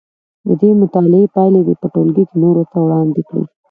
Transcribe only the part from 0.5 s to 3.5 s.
دې مطالعې پایلې دې په ټولګي کې نورو ته وړاندې کړي.